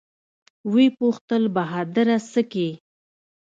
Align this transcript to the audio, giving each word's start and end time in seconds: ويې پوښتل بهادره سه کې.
ويې 0.71 0.87
پوښتل 0.99 1.43
بهادره 1.55 2.17
سه 2.31 2.41
کې. 2.51 2.69